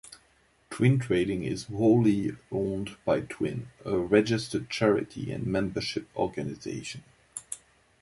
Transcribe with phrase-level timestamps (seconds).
[0.71, 7.03] Twin Trading is wholly owned by Twin, a registered charity and membership organisation.